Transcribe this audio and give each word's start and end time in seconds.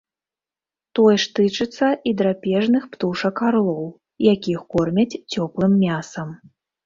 Тое 0.99 1.15
ж 1.23 1.27
тычыцца 1.39 1.89
і 2.11 2.13
драпежных 2.21 2.87
птушак 2.95 3.35
арлоў, 3.51 3.85
якіх 4.33 4.59
кормяць 4.77 5.19
цёплым 5.37 5.73
мясам. 5.85 6.29